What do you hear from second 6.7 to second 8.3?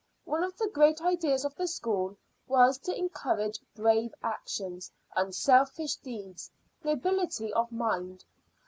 nobility of mind.